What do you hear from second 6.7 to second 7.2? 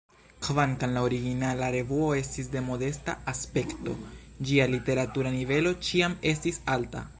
alta.